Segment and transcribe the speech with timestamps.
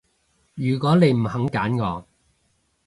[0.55, 2.07] 如果你唔肯揀我